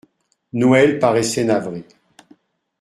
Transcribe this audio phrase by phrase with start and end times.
[0.53, 1.85] Noël paraissait navré.